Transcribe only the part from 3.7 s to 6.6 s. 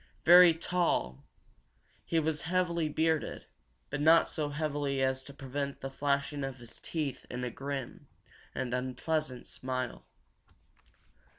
but not so heavily as to prevent the flashing of